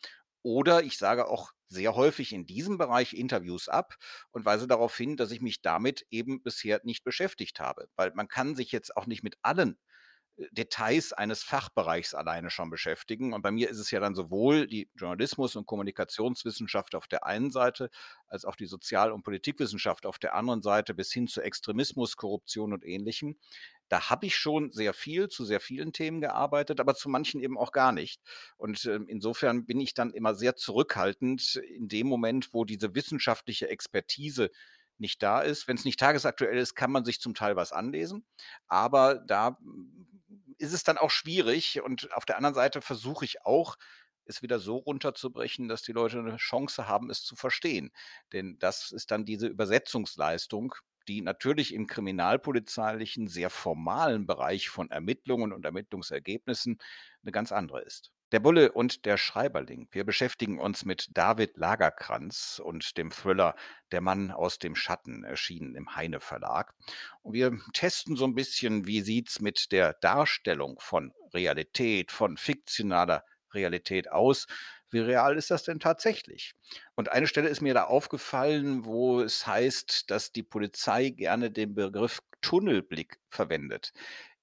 oder 0.43 0.83
ich 0.83 0.99
sage 0.99 1.29
auch 1.29 1.53
sehr 1.73 1.95
häufig 1.97 2.33
in 2.33 2.47
diesem 2.47 2.79
Bereich 2.79 3.15
Interviews 3.15 3.69
ab 3.69 3.97
und 4.31 4.45
weise 4.45 4.67
darauf 4.69 4.97
hin, 4.97 5.17
dass 5.17 5.31
ich 5.33 5.41
mich 5.41 5.63
damit 5.63 6.07
eben 6.11 6.43
bisher 6.43 6.81
nicht 6.85 7.05
beschäftigt 7.05 7.61
habe. 7.61 7.89
Weil 7.97 8.13
man 8.15 8.29
kann 8.29 8.55
sich 8.57 8.73
jetzt 8.73 8.97
auch 8.97 9.07
nicht 9.07 9.23
mit 9.23 9.37
allen 9.43 9.79
Details 10.50 11.12
eines 11.12 11.43
Fachbereichs 11.43 12.14
alleine 12.14 12.50
schon 12.50 12.70
beschäftigen. 12.70 13.32
Und 13.32 13.43
bei 13.43 13.50
mir 13.50 13.69
ist 13.69 13.79
es 13.79 13.90
ja 13.90 14.00
dann 14.00 14.14
sowohl 14.14 14.67
die 14.67 14.88
Journalismus- 14.94 15.56
und 15.56 15.67
Kommunikationswissenschaft 15.67 16.94
auf 16.94 17.06
der 17.06 17.26
einen 17.26 17.50
Seite, 17.50 17.90
als 18.29 18.44
auch 18.44 18.56
die 18.56 18.67
Sozial- 18.67 19.12
und 19.12 19.23
Politikwissenschaft 19.23 20.06
auf 20.06 20.19
der 20.19 20.34
anderen 20.34 20.62
Seite 20.62 20.94
bis 20.94 21.12
hin 21.12 21.29
zu 21.29 21.43
Extremismus, 21.43 22.17
Korruption 22.17 22.73
und 22.73 22.84
ähnlichem. 22.84 23.37
Da 23.88 24.08
habe 24.08 24.25
ich 24.25 24.37
schon 24.37 24.73
sehr 24.73 24.94
viel 24.94 25.29
zu 25.29 25.44
sehr 25.44 25.61
vielen 25.61 25.93
Themen 25.93 26.23
gearbeitet, 26.23 26.81
aber 26.81 26.94
zu 26.94 27.11
manchen 27.11 27.43
eben 27.43 27.58
auch 27.58 27.73
gar 27.73 27.93
nicht. 27.93 28.23
Und 28.56 28.87
äh, 28.87 29.00
insofern 29.06 29.67
bin 29.67 29.81
ich 29.81 29.93
dann 29.93 30.14
immer 30.14 30.35
sehr 30.35 30.56
zurückhaltend 30.56 31.56
in 31.56 31.88
dem 31.88 32.06
Moment, 32.06 32.55
wo 32.55 32.64
diese 32.64 32.94
wissenschaftliche 32.94 33.69
Expertise 33.69 34.50
nicht 34.96 35.23
da 35.23 35.43
ist. 35.43 35.69
Wenn 35.69 35.76
es 35.76 35.85
nicht 35.85 36.00
tagesaktuell 36.00 36.56
ist, 36.56 36.75
kann 36.75 36.90
man 36.90 37.05
sich 37.05 37.20
zum 37.20 37.35
Teil 37.35 37.55
was 37.56 37.73
anlesen. 37.73 38.25
Aber 38.67 39.17
da 39.17 39.58
mm, 39.61 40.12
ist 40.58 40.72
es 40.72 40.84
dann 40.84 40.99
auch 40.99 41.10
schwierig. 41.10 41.81
Und 41.82 42.12
auf 42.12 42.25
der 42.25 42.37
anderen 42.37 42.54
Seite 42.54 42.81
versuche 42.82 43.25
ich 43.25 43.44
auch, 43.44 43.76
es 44.25 44.43
wieder 44.43 44.58
so 44.60 44.76
runterzubrechen, 44.76 45.69
dass 45.69 45.82
die 45.82 45.93
Leute 45.93 46.19
eine 46.19 46.37
Chance 46.37 46.87
haben, 46.87 47.10
es 47.10 47.25
zu 47.25 47.37
verstehen. 47.37 47.93
Denn 48.32 48.59
das 48.59 48.92
ist 48.92 49.11
dann 49.11 49.25
diese 49.25 49.49
Übersetzungsleistung, 49.49 50.75
die 51.09 51.23
natürlich 51.23 51.75
im 51.75 51.87
kriminalpolizeilichen, 51.87 53.26
sehr 53.28 53.50
formalen 53.50 54.26
Bereich 54.26 54.68
von 54.68 54.90
Ermittlungen 54.90 55.52
und 55.52 55.64
Ermittlungsergebnissen 55.64 56.78
eine 57.23 57.32
ganz 57.32 57.52
andere 57.52 57.82
ist. 57.82 58.12
Der 58.33 58.41
Bulle 58.41 58.73
und 58.73 59.05
der 59.05 59.19
Schreiberling. 59.19 59.89
Wir 59.91 60.05
beschäftigen 60.05 60.59
uns 60.59 60.87
mit 60.87 61.11
David 61.12 61.59
Lagerkranz 61.59 62.62
und 62.65 62.97
dem 62.97 63.11
Thriller 63.11 63.55
Der 63.91 64.01
Mann 64.01 64.31
aus 64.31 64.59
dem 64.59 64.75
Schatten, 64.75 65.23
erschienen 65.23 65.75
im 65.75 65.97
Heine 65.97 66.19
Verlag. 66.19 66.73
Und 67.21 67.35
wir 67.35 67.59
testen 67.75 68.17
so 68.17 68.25
ein 68.25 68.35
bisschen, 68.35 68.87
wie 68.87 69.03
sieht's 69.03 69.41
mit 69.41 69.71
der 69.71 69.93
Darstellung 69.93 70.81
von 70.81 71.12
Realität, 71.35 72.11
von 72.11 72.39
fiktionaler 72.39 73.23
Realität 73.53 74.11
aus? 74.11 74.47
Wie 74.89 75.01
real 75.01 75.37
ist 75.37 75.51
das 75.51 75.65
denn 75.65 75.79
tatsächlich? 75.79 76.55
Und 76.95 77.12
eine 77.12 77.27
Stelle 77.27 77.51
ist 77.51 77.61
mir 77.61 77.75
da 77.75 77.85
aufgefallen, 77.85 78.87
wo 78.87 79.21
es 79.21 79.47
heißt, 79.47 80.11
dass 80.11 80.33
die 80.33 80.43
Polizei 80.43 81.11
gerne 81.11 81.51
den 81.51 81.75
Begriff 81.75 82.23
Tunnelblick 82.41 83.19
verwendet. 83.29 83.93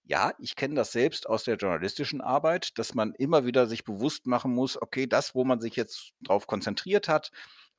Ja, 0.10 0.34
ich 0.40 0.56
kenne 0.56 0.74
das 0.74 0.92
selbst 0.92 1.30
aus 1.30 1.44
der 1.44 1.56
journalistischen 1.58 2.20
Arbeit, 2.20 2.80
dass 2.80 2.96
man 2.96 3.14
immer 3.14 3.46
wieder 3.46 3.68
sich 3.68 3.84
bewusst 3.84 4.26
machen 4.26 4.52
muss, 4.52 4.82
okay, 4.82 5.06
das, 5.06 5.36
wo 5.36 5.44
man 5.44 5.62
sich 5.62 5.76
jetzt 5.76 6.14
drauf 6.22 6.48
konzentriert 6.48 7.08
hat, 7.08 7.30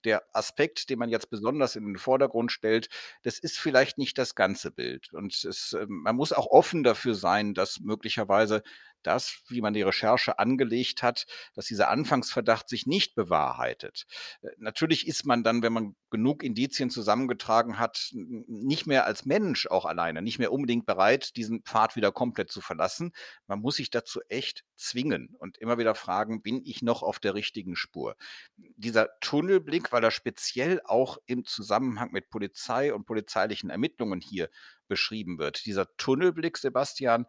der 0.05 0.23
Aspekt, 0.33 0.91
den 0.91 1.01
man 1.01 1.09
jetzt 1.11 1.29
besonders 1.29 1.75
in 1.75 1.85
den 1.87 1.99
Vordergrund 1.99 2.53
stellt, 2.53 2.89
das 3.25 3.41
ist 3.41 3.59
vielleicht 3.59 3.99
nicht 3.99 4.17
das 4.17 4.37
ganze 4.37 4.71
Bild. 4.71 5.13
Und 5.13 5.43
es, 5.45 5.73
ähm, 5.73 6.03
man 6.05 6.15
muss 6.15 6.33
auch 6.33 6.47
offen 6.47 6.85
dafür 6.85 7.17
sein, 7.17 7.53
dass 7.53 7.81
möglicherweise 7.81 8.63
das, 9.03 9.43
wie 9.49 9.61
man 9.61 9.75
die 9.75 9.83
Recherche 9.83 10.39
angelegt 10.39 11.03
hat, 11.03 11.27
dass 11.55 11.67
dieser 11.67 11.89
Anfangsverdacht 11.89 12.69
sich 12.69 12.87
nicht 12.87 13.15
bewahrheitet. 13.15 14.07
Äh, 14.43 14.49
natürlich 14.59 15.07
ist 15.07 15.25
man 15.25 15.43
dann, 15.43 15.63
wenn 15.63 15.73
man 15.73 15.97
genug 16.11 16.43
Indizien 16.43 16.91
zusammengetragen 16.91 17.79
hat, 17.79 18.11
nicht 18.13 18.87
mehr 18.87 19.07
als 19.07 19.25
Mensch 19.25 19.67
auch 19.69 19.85
alleine, 19.85 20.23
nicht 20.23 20.39
mehr 20.39 20.53
unbedingt 20.53 20.87
bereit, 20.87 21.37
diesen 21.37 21.63
Pfad 21.63 21.97
wieder 21.97 22.13
komplett 22.13 22.51
zu 22.51 22.61
verlassen. 22.61 23.13
Man 23.47 23.61
muss 23.61 23.77
sich 23.77 23.91
dazu 23.91 24.21
echt 24.29 24.65
zwingen 24.77 25.35
und 25.39 25.59
immer 25.59 25.79
wieder 25.79 25.95
fragen, 25.95 26.43
bin 26.43 26.63
ich 26.65 26.83
noch 26.83 27.03
auf 27.03 27.19
der 27.21 27.35
richtigen 27.35 27.77
Spur? 27.77 28.17
Dieser 28.57 29.09
Tunnelblick, 29.21 29.93
weil 29.93 30.03
er 30.03 30.11
speziell 30.11 30.81
auch 30.85 31.19
im 31.27 31.45
Zusammenhang 31.45 32.11
mit 32.13 32.29
Polizei 32.29 32.93
und 32.93 33.07
polizeilichen 33.07 33.71
Ermittlungen 33.71 34.21
hier 34.21 34.51
beschrieben 34.89 35.39
wird. 35.39 35.65
Dieser 35.65 35.97
Tunnelblick, 35.97 36.59
Sebastian, 36.59 37.27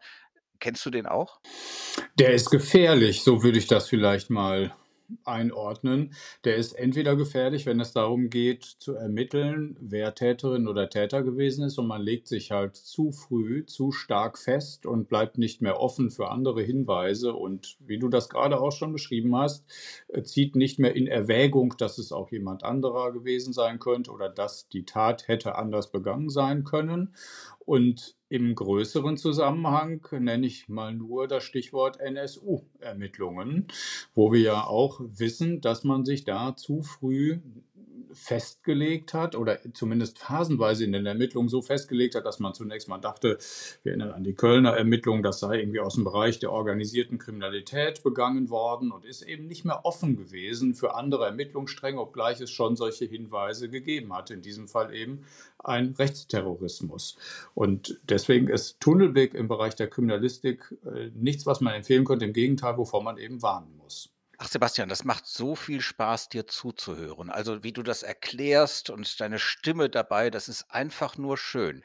Kennst 0.62 0.86
du 0.86 0.90
den 0.90 1.06
auch? 1.06 1.40
Der 2.20 2.34
ist 2.34 2.48
gefährlich, 2.48 3.24
so 3.24 3.42
würde 3.42 3.58
ich 3.58 3.66
das 3.66 3.88
vielleicht 3.88 4.30
mal 4.30 4.72
einordnen. 5.24 6.14
Der 6.44 6.54
ist 6.54 6.72
entweder 6.72 7.16
gefährlich, 7.16 7.66
wenn 7.66 7.80
es 7.80 7.92
darum 7.92 8.30
geht, 8.30 8.64
zu 8.64 8.94
ermitteln, 8.94 9.76
wer 9.80 10.14
Täterin 10.14 10.68
oder 10.68 10.88
Täter 10.88 11.24
gewesen 11.24 11.64
ist 11.64 11.78
und 11.78 11.88
man 11.88 12.00
legt 12.00 12.28
sich 12.28 12.52
halt 12.52 12.76
zu 12.76 13.10
früh, 13.10 13.66
zu 13.66 13.90
stark 13.90 14.38
fest 14.38 14.86
und 14.86 15.08
bleibt 15.08 15.36
nicht 15.36 15.62
mehr 15.62 15.80
offen 15.80 16.10
für 16.10 16.30
andere 16.30 16.62
Hinweise 16.62 17.34
und 17.34 17.76
wie 17.80 17.98
du 17.98 18.08
das 18.08 18.28
gerade 18.28 18.60
auch 18.60 18.72
schon 18.72 18.92
beschrieben 18.92 19.36
hast, 19.36 19.64
äh, 20.08 20.22
zieht 20.22 20.54
nicht 20.54 20.78
mehr 20.78 20.94
in 20.94 21.08
Erwägung, 21.08 21.74
dass 21.76 21.98
es 21.98 22.12
auch 22.12 22.30
jemand 22.30 22.62
anderer 22.62 23.12
gewesen 23.12 23.52
sein 23.52 23.80
könnte 23.80 24.12
oder 24.12 24.28
dass 24.28 24.68
die 24.68 24.84
Tat 24.84 25.26
hätte 25.26 25.56
anders 25.56 25.90
begangen 25.90 26.30
sein 26.30 26.64
können. 26.64 27.14
Und 27.64 28.16
im 28.32 28.54
größeren 28.54 29.18
Zusammenhang 29.18 30.00
nenne 30.10 30.46
ich 30.46 30.66
mal 30.66 30.94
nur 30.94 31.28
das 31.28 31.44
Stichwort 31.44 32.00
NSU-Ermittlungen, 32.00 33.66
wo 34.14 34.32
wir 34.32 34.40
ja 34.40 34.66
auch 34.66 35.00
wissen, 35.02 35.60
dass 35.60 35.84
man 35.84 36.06
sich 36.06 36.24
da 36.24 36.56
zu 36.56 36.82
früh 36.82 37.40
festgelegt 38.12 39.14
hat 39.14 39.34
oder 39.34 39.58
zumindest 39.74 40.18
phasenweise 40.18 40.84
in 40.84 40.92
den 40.92 41.06
Ermittlungen 41.06 41.48
so 41.48 41.62
festgelegt 41.62 42.14
hat, 42.14 42.26
dass 42.26 42.40
man 42.40 42.54
zunächst 42.54 42.88
mal 42.88 42.98
dachte, 42.98 43.38
wir 43.82 43.92
erinnern 43.92 44.12
an 44.12 44.24
die 44.24 44.34
Kölner 44.34 44.76
Ermittlungen, 44.76 45.22
das 45.22 45.40
sei 45.40 45.60
irgendwie 45.60 45.80
aus 45.80 45.94
dem 45.94 46.04
Bereich 46.04 46.38
der 46.38 46.52
organisierten 46.52 47.18
Kriminalität 47.18 48.02
begangen 48.02 48.50
worden 48.50 48.92
und 48.92 49.04
ist 49.04 49.22
eben 49.22 49.46
nicht 49.46 49.64
mehr 49.64 49.84
offen 49.84 50.16
gewesen 50.16 50.74
für 50.74 50.94
andere 50.94 51.26
Ermittlungsstränge, 51.26 52.00
obgleich 52.00 52.40
es 52.40 52.50
schon 52.50 52.76
solche 52.76 53.04
Hinweise 53.04 53.68
gegeben 53.68 54.12
hat. 54.14 54.30
In 54.30 54.42
diesem 54.42 54.68
Fall 54.68 54.94
eben 54.94 55.24
ein 55.58 55.94
Rechtsterrorismus. 55.98 57.16
Und 57.54 58.00
deswegen 58.08 58.48
ist 58.48 58.80
Tunnelweg 58.80 59.34
im 59.34 59.48
Bereich 59.48 59.74
der 59.76 59.88
Kriminalistik 59.88 60.74
äh, 60.84 61.10
nichts, 61.14 61.46
was 61.46 61.60
man 61.60 61.74
empfehlen 61.74 62.04
könnte, 62.04 62.24
im 62.24 62.32
Gegenteil, 62.32 62.76
wovor 62.76 63.02
man 63.02 63.18
eben 63.18 63.42
warnen 63.42 63.76
muss. 63.76 64.11
Ach 64.44 64.48
Sebastian, 64.48 64.88
das 64.88 65.04
macht 65.04 65.24
so 65.28 65.54
viel 65.54 65.80
Spaß, 65.80 66.28
dir 66.28 66.48
zuzuhören. 66.48 67.30
Also, 67.30 67.62
wie 67.62 67.72
du 67.72 67.84
das 67.84 68.02
erklärst 68.02 68.90
und 68.90 69.20
deine 69.20 69.38
Stimme 69.38 69.88
dabei, 69.88 70.30
das 70.30 70.48
ist 70.48 70.68
einfach 70.68 71.16
nur 71.16 71.38
schön. 71.38 71.84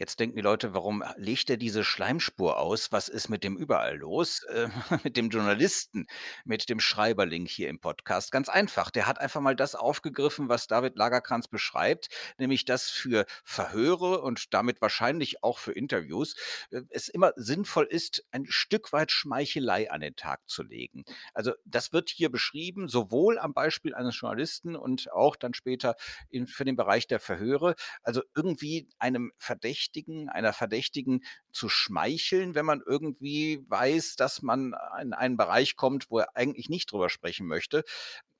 Jetzt 0.00 0.18
denken 0.18 0.36
die 0.36 0.42
Leute, 0.42 0.72
warum 0.72 1.04
legt 1.18 1.50
er 1.50 1.58
diese 1.58 1.84
Schleimspur 1.84 2.58
aus? 2.58 2.90
Was 2.90 3.10
ist 3.10 3.28
mit 3.28 3.44
dem 3.44 3.58
überall 3.58 3.98
los? 3.98 4.42
Äh, 4.44 4.68
mit 5.04 5.18
dem 5.18 5.28
Journalisten, 5.28 6.06
mit 6.46 6.70
dem 6.70 6.80
Schreiberling 6.80 7.44
hier 7.44 7.68
im 7.68 7.80
Podcast? 7.80 8.32
Ganz 8.32 8.48
einfach. 8.48 8.90
Der 8.90 9.06
hat 9.06 9.20
einfach 9.20 9.42
mal 9.42 9.54
das 9.54 9.74
aufgegriffen, 9.74 10.48
was 10.48 10.66
David 10.68 10.96
Lagerkranz 10.96 11.48
beschreibt, 11.48 12.08
nämlich 12.38 12.64
dass 12.64 12.88
für 12.88 13.26
Verhöre 13.44 14.22
und 14.22 14.54
damit 14.54 14.80
wahrscheinlich 14.80 15.44
auch 15.44 15.58
für 15.58 15.72
Interviews 15.72 16.34
äh, 16.70 16.80
es 16.88 17.10
immer 17.10 17.34
sinnvoll 17.36 17.84
ist, 17.84 18.24
ein 18.30 18.46
Stück 18.46 18.94
weit 18.94 19.12
Schmeichelei 19.12 19.90
an 19.90 20.00
den 20.00 20.16
Tag 20.16 20.40
zu 20.48 20.62
legen. 20.62 21.04
Also 21.34 21.52
das 21.66 21.92
wird 21.92 22.08
hier 22.08 22.30
beschrieben, 22.30 22.88
sowohl 22.88 23.38
am 23.38 23.52
Beispiel 23.52 23.94
eines 23.94 24.18
Journalisten 24.18 24.76
und 24.76 25.12
auch 25.12 25.36
dann 25.36 25.52
später 25.52 25.94
in, 26.30 26.46
für 26.46 26.64
den 26.64 26.76
Bereich 26.76 27.06
der 27.06 27.20
Verhöre. 27.20 27.74
Also 28.02 28.22
irgendwie 28.34 28.88
einem 28.98 29.32
Verdächtigen 29.36 29.89
Verdächtigen, 29.90 30.28
einer 30.28 30.52
Verdächtigen 30.52 31.24
zu 31.52 31.68
schmeicheln, 31.68 32.54
wenn 32.54 32.64
man 32.64 32.82
irgendwie 32.84 33.64
weiß, 33.68 34.16
dass 34.16 34.42
man 34.42 34.74
in 35.00 35.12
einen 35.12 35.36
Bereich 35.36 35.76
kommt, 35.76 36.10
wo 36.10 36.20
er 36.20 36.36
eigentlich 36.36 36.68
nicht 36.68 36.92
drüber 36.92 37.08
sprechen 37.10 37.46
möchte. 37.46 37.84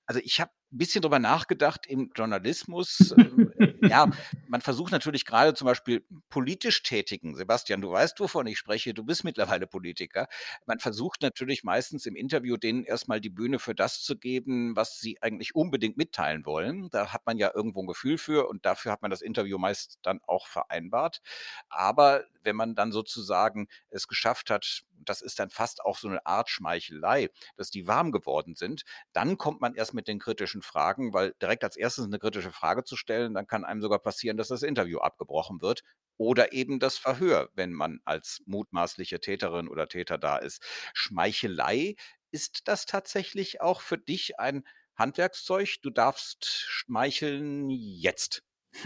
Also 0.07 0.21
ich 0.23 0.41
habe 0.41 0.53
ein 0.73 0.79
bisschen 0.79 1.03
drüber 1.03 1.19
nachgedacht 1.19 1.87
im 1.87 2.11
Journalismus. 2.15 3.15
Ähm, 3.17 3.53
ja, 3.83 4.11
man 4.49 4.61
versucht 4.61 4.93
natürlich 4.93 5.25
gerade 5.25 5.55
zum 5.55 5.67
Beispiel 5.67 6.05
politisch 6.29 6.83
Tätigen, 6.83 7.35
Sebastian, 7.35 7.81
du 7.81 7.91
weißt, 7.91 8.21
wovon 8.21 8.47
ich 8.47 8.59
spreche, 8.59 8.95
du 8.95 9.05
bist 9.05 9.25
mittlerweile 9.25 9.67
Politiker. 9.67 10.29
Man 10.67 10.79
versucht 10.79 11.23
natürlich 11.23 11.65
meistens 11.65 12.07
im 12.07 12.17
Interview 12.17 12.57
denen 12.57 12.85
erstmal 12.85 13.21
die 13.21 13.31
Bühne 13.31 13.59
für 13.59 13.75
das 13.75 14.03
zu 14.03 14.17
geben, 14.17 14.77
was 14.77 15.01
sie 15.01 15.21
eigentlich 15.23 15.55
unbedingt 15.55 15.97
mitteilen 15.97 16.47
wollen. 16.47 16.89
Da 16.91 17.13
hat 17.13 17.27
man 17.27 17.39
ja 17.39 17.51
irgendwo 17.55 17.83
ein 17.83 17.87
Gefühl 17.87 18.19
für 18.19 18.49
und 18.49 18.65
dafür 18.65 18.93
hat 18.93 19.03
man 19.03 19.11
das 19.11 19.23
Interview 19.23 19.59
meist 19.59 19.99
dann 20.03 20.21
auch 20.27 20.47
vereinbart. 20.47 21.21
Aber 21.69 22.25
wenn 22.43 22.57
man 22.57 22.75
dann 22.75 22.93
sozusagen 22.93 23.69
es 23.91 24.09
geschafft 24.09 24.51
hat, 24.51 24.83
das 25.05 25.23
ist 25.23 25.39
dann 25.39 25.51
fast 25.51 25.83
auch 25.83 25.99
so 25.99 26.09
eine 26.09 26.25
Art 26.27 26.51
Schmeichelei, 26.51 27.31
dass 27.57 27.71
die 27.71 27.87
warm 27.87 28.13
geworden 28.13 28.55
sind, 28.55 28.85
dann 29.13 29.39
kommt 29.39 29.61
man 29.61 29.75
erst 29.75 29.95
mit 29.95 30.09
den 30.09 30.19
kritischen 30.19 30.60
Fragen, 30.63 31.13
weil 31.13 31.35
direkt 31.41 31.65
als 31.65 31.77
erstes 31.77 32.05
eine 32.05 32.19
kritische 32.19 32.53
Frage 32.53 32.85
zu 32.85 32.97
stellen, 32.97 33.35
dann 33.35 33.47
kann 33.47 33.65
einem 33.65 33.81
sogar 33.81 33.99
passieren, 33.99 34.37
dass 34.37 34.49
das 34.49 34.63
Interview 34.63 34.99
abgebrochen 34.99 35.61
wird 35.61 35.83
oder 36.17 36.53
eben 36.53 36.81
das 36.81 36.99
Verhör, 36.99 37.49
wenn 37.55 37.73
man 37.73 38.01
als 38.05 38.43
mutmaßliche 38.45 39.21
Täterin 39.21 39.69
oder 39.69 39.89
Täter 39.89 40.19
da 40.19 40.37
ist. 40.37 40.63
Schmeichelei, 40.93 41.97
ist 42.31 42.69
das 42.69 42.87
tatsächlich 42.87 43.61
auch 43.61 43.81
für 43.81 43.99
dich 43.99 44.39
ein 44.39 44.65
Handwerkszeug? 44.97 45.77
Du 45.83 45.91
darfst 45.91 46.45
schmeicheln 46.45 47.71
jetzt. 47.71 48.43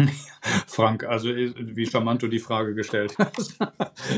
Frank, 0.66 1.04
also 1.04 1.28
äh, 1.28 1.52
wie 1.56 1.86
charmant 1.86 2.22
du 2.22 2.28
die 2.28 2.38
Frage 2.38 2.74
gestellt 2.74 3.16
hast. 3.18 3.58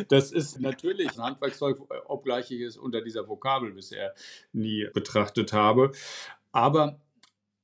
Das 0.09 0.31
ist 0.31 0.61
natürlich 0.61 1.11
ein 1.17 1.23
Handwerkszeug, 1.23 1.79
obgleich 2.07 2.51
ich 2.51 2.61
es 2.61 2.77
unter 2.77 3.01
dieser 3.01 3.27
Vokabel 3.27 3.73
bisher 3.73 4.15
nie 4.53 4.87
betrachtet 4.93 5.53
habe. 5.53 5.93
Aber 6.53 7.01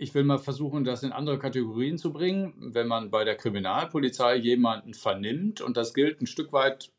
ich 0.03 0.15
will 0.15 0.25
mal 0.25 0.39
versuchen, 0.39 0.85
das 0.85 1.05
in 1.05 1.13
andere 1.13 1.39
Kategorien 1.39 1.97
zu 1.97 2.13
bringen. 2.13 2.55
Wenn 2.59 2.89
man 2.89 3.11
bei 3.11 3.25
der 3.25 3.37
Kriminalpolizei 3.37 4.37
jemanden 4.37 4.95
vernimmt, 4.95 5.61
und 5.61 5.77
das 5.77 5.95
gilt 5.95 6.21
ein 6.21 6.27
Stück 6.27 6.53
weit 6.53 6.91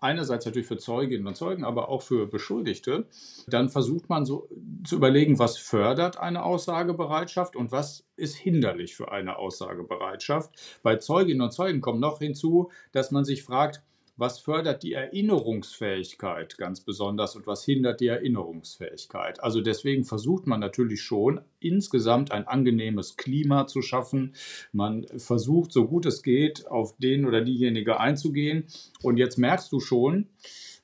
einerseits 0.00 0.44
natürlich 0.44 0.68
für 0.68 0.76
Zeuginnen 0.76 1.26
und 1.26 1.36
Zeugen, 1.36 1.64
aber 1.64 1.88
auch 1.88 2.02
für 2.02 2.26
Beschuldigte, 2.26 3.06
dann 3.46 3.68
versucht 3.68 4.08
man 4.08 4.24
so 4.24 4.48
zu 4.84 4.96
überlegen, 4.96 5.38
was 5.38 5.56
fördert 5.58 6.18
eine 6.18 6.44
Aussagebereitschaft 6.44 7.56
und 7.56 7.72
was 7.72 8.04
ist 8.16 8.36
hinderlich 8.36 8.94
für 8.94 9.10
eine 9.10 9.38
Aussagebereitschaft. 9.38 10.50
Bei 10.82 10.96
Zeuginnen 10.96 11.42
und 11.42 11.52
Zeugen 11.52 11.80
kommt 11.80 12.00
noch 12.00 12.18
hinzu, 12.18 12.70
dass 12.92 13.10
man 13.10 13.24
sich 13.24 13.42
fragt, 13.42 13.82
was 14.18 14.40
fördert 14.40 14.82
die 14.82 14.94
Erinnerungsfähigkeit 14.94 16.58
ganz 16.58 16.80
besonders 16.80 17.36
und 17.36 17.46
was 17.46 17.64
hindert 17.64 18.00
die 18.00 18.08
Erinnerungsfähigkeit. 18.08 19.40
Also 19.42 19.60
deswegen 19.60 20.04
versucht 20.04 20.48
man 20.48 20.58
natürlich 20.58 21.02
schon 21.02 21.40
insgesamt 21.60 22.32
ein 22.32 22.46
angenehmes 22.46 23.16
Klima 23.16 23.68
zu 23.68 23.80
schaffen. 23.80 24.34
Man 24.72 25.06
versucht, 25.16 25.72
so 25.72 25.86
gut 25.86 26.04
es 26.04 26.24
geht, 26.24 26.66
auf 26.66 26.96
den 26.98 27.26
oder 27.26 27.42
diejenige 27.42 28.00
einzugehen. 28.00 28.66
Und 29.02 29.18
jetzt 29.18 29.38
merkst 29.38 29.70
du 29.70 29.78
schon, 29.78 30.26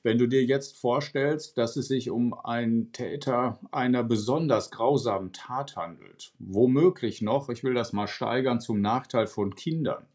wenn 0.01 0.17
du 0.17 0.27
dir 0.27 0.45
jetzt 0.45 0.77
vorstellst, 0.77 1.57
dass 1.57 1.75
es 1.75 1.89
sich 1.89 2.11
um 2.11 2.33
einen 2.33 2.93
Täter 2.93 3.59
einer 3.71 4.03
besonders 4.03 4.71
grausamen 4.71 5.33
Tat 5.33 5.75
handelt, 5.75 6.31
womöglich 6.39 7.21
noch, 7.21 7.49
ich 7.49 7.65
will 7.65 7.73
das 7.73 7.91
mal 7.91 8.07
steigern, 8.07 8.61
zum 8.61 8.79
Nachteil 8.79 9.27
von 9.27 9.55
Kindern, 9.55 10.05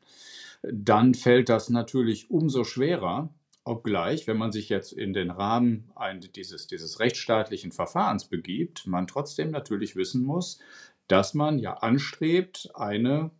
dann 0.62 1.14
fällt 1.14 1.48
das 1.48 1.70
natürlich 1.70 2.30
umso 2.30 2.64
schwerer, 2.64 3.32
obgleich, 3.64 4.26
wenn 4.26 4.36
man 4.36 4.52
sich 4.52 4.68
jetzt 4.68 4.92
in 4.92 5.12
den 5.12 5.30
Rahmen 5.30 5.92
dieses, 6.34 6.66
dieses 6.66 6.98
rechtsstaatlichen 7.00 7.72
Verfahrens 7.72 8.24
begibt, 8.26 8.86
man 8.86 9.06
trotzdem 9.06 9.50
natürlich 9.50 9.96
wissen 9.96 10.22
muss, 10.22 10.58
dass 11.08 11.34
man 11.34 11.58
ja 11.58 11.74
anstrebt, 11.74 12.70
eine 12.74 13.30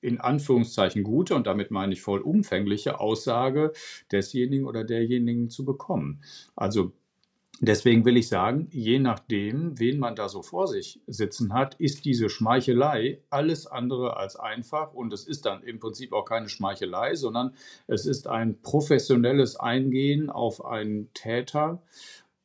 in 0.00 0.20
Anführungszeichen 0.20 1.02
gute 1.02 1.34
und 1.34 1.46
damit 1.46 1.70
meine 1.70 1.94
ich 1.94 2.02
vollumfängliche 2.02 3.00
Aussage 3.00 3.72
desjenigen 4.10 4.66
oder 4.66 4.84
derjenigen 4.84 5.48
zu 5.48 5.64
bekommen. 5.64 6.22
Also 6.54 6.92
Deswegen 7.60 8.04
will 8.04 8.16
ich 8.16 8.28
sagen, 8.28 8.66
je 8.72 8.98
nachdem, 8.98 9.78
wen 9.78 9.98
man 9.98 10.16
da 10.16 10.28
so 10.28 10.42
vor 10.42 10.66
sich 10.66 11.00
sitzen 11.06 11.52
hat, 11.52 11.74
ist 11.76 12.04
diese 12.04 12.28
Schmeichelei 12.28 13.22
alles 13.30 13.66
andere 13.66 14.16
als 14.16 14.36
einfach 14.36 14.92
und 14.94 15.12
es 15.12 15.24
ist 15.24 15.46
dann 15.46 15.62
im 15.62 15.78
Prinzip 15.78 16.12
auch 16.12 16.24
keine 16.24 16.48
Schmeichelei, 16.48 17.14
sondern 17.14 17.54
es 17.86 18.04
ist 18.04 18.26
ein 18.26 18.60
professionelles 18.62 19.56
Eingehen 19.56 20.28
auf 20.28 20.64
einen 20.64 21.12
Täter, 21.14 21.82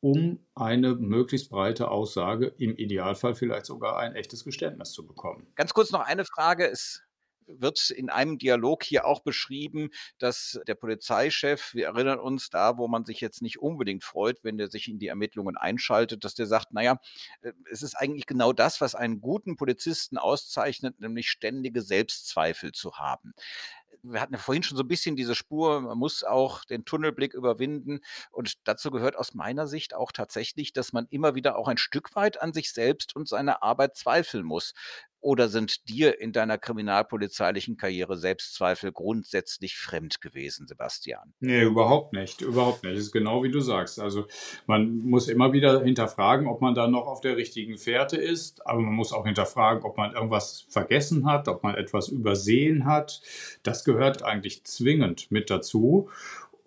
um 0.00 0.38
eine 0.54 0.94
möglichst 0.94 1.50
breite 1.50 1.90
Aussage, 1.90 2.54
im 2.58 2.76
Idealfall 2.76 3.34
vielleicht 3.34 3.66
sogar 3.66 3.98
ein 3.98 4.14
echtes 4.14 4.44
Geständnis 4.44 4.92
zu 4.92 5.04
bekommen. 5.04 5.48
Ganz 5.56 5.74
kurz 5.74 5.90
noch 5.90 6.02
eine 6.02 6.24
Frage. 6.24 6.70
Es 6.70 7.02
wird 7.48 7.90
in 7.90 8.10
einem 8.10 8.38
Dialog 8.38 8.84
hier 8.84 9.06
auch 9.06 9.20
beschrieben, 9.20 9.90
dass 10.18 10.60
der 10.66 10.74
Polizeichef, 10.74 11.74
wir 11.74 11.86
erinnern 11.86 12.20
uns 12.20 12.50
da, 12.50 12.78
wo 12.78 12.88
man 12.88 13.04
sich 13.04 13.20
jetzt 13.20 13.42
nicht 13.42 13.58
unbedingt 13.58 14.04
freut, 14.04 14.44
wenn 14.44 14.58
der 14.58 14.68
sich 14.68 14.88
in 14.88 14.98
die 14.98 15.08
Ermittlungen 15.08 15.56
einschaltet, 15.56 16.24
dass 16.24 16.34
der 16.34 16.46
sagt, 16.46 16.72
naja, 16.72 17.00
äh, 17.40 17.52
es 17.70 17.82
ist 17.82 17.94
eigentlich 17.94 18.26
genau 18.26 18.52
das, 18.52 18.80
was 18.80 18.94
einen 18.94 19.20
guten 19.20 19.56
Polizisten 19.56 20.18
auszeichnet, 20.18 21.00
nämlich 21.00 21.30
ständige 21.30 21.82
Selbstzweifel 21.82 22.72
zu 22.72 22.98
haben 22.98 23.34
wir 24.02 24.20
hatten 24.20 24.34
ja 24.34 24.38
vorhin 24.38 24.62
schon 24.62 24.76
so 24.76 24.82
ein 24.82 24.88
bisschen 24.88 25.16
diese 25.16 25.34
Spur, 25.34 25.80
man 25.80 25.98
muss 25.98 26.24
auch 26.24 26.64
den 26.64 26.84
Tunnelblick 26.84 27.34
überwinden. 27.34 28.00
Und 28.30 28.54
dazu 28.64 28.90
gehört 28.90 29.16
aus 29.16 29.34
meiner 29.34 29.66
Sicht 29.66 29.94
auch 29.94 30.12
tatsächlich, 30.12 30.72
dass 30.72 30.92
man 30.92 31.06
immer 31.10 31.34
wieder 31.34 31.56
auch 31.56 31.68
ein 31.68 31.78
Stück 31.78 32.14
weit 32.14 32.40
an 32.40 32.52
sich 32.52 32.72
selbst 32.72 33.14
und 33.16 33.28
seiner 33.28 33.62
Arbeit 33.62 33.96
zweifeln 33.96 34.44
muss. 34.44 34.74
Oder 35.20 35.48
sind 35.48 35.88
dir 35.88 36.20
in 36.20 36.32
deiner 36.32 36.58
kriminalpolizeilichen 36.58 37.76
Karriere 37.76 38.16
Selbstzweifel 38.16 38.92
grundsätzlich 38.92 39.76
fremd 39.76 40.20
gewesen, 40.20 40.66
Sebastian? 40.68 41.34
Nee, 41.40 41.62
überhaupt 41.62 42.12
nicht. 42.12 42.40
Überhaupt 42.40 42.84
nicht. 42.84 42.96
Das 42.96 43.04
ist 43.04 43.12
genau 43.12 43.42
wie 43.42 43.50
du 43.50 43.60
sagst. 43.60 43.98
Also 43.98 44.26
man 44.66 44.98
muss 44.98 45.28
immer 45.28 45.52
wieder 45.52 45.82
hinterfragen, 45.82 46.46
ob 46.46 46.60
man 46.60 46.74
da 46.74 46.86
noch 46.86 47.06
auf 47.06 47.20
der 47.20 47.36
richtigen 47.36 47.78
Fährte 47.78 48.16
ist. 48.16 48.64
Aber 48.66 48.80
man 48.80 48.94
muss 48.94 49.12
auch 49.12 49.26
hinterfragen, 49.26 49.82
ob 49.82 49.96
man 49.96 50.12
irgendwas 50.14 50.66
vergessen 50.68 51.26
hat, 51.26 51.48
ob 51.48 51.64
man 51.64 51.74
etwas 51.74 52.08
übersehen 52.08 52.84
hat. 52.84 53.20
Das 53.64 53.84
gehört 53.84 54.22
eigentlich 54.22 54.64
zwingend 54.64 55.30
mit 55.30 55.50
dazu. 55.50 56.08